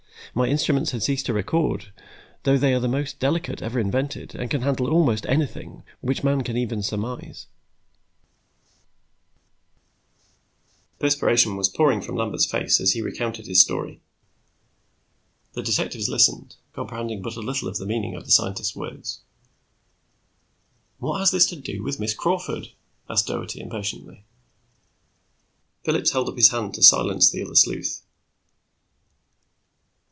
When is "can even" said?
6.41-6.81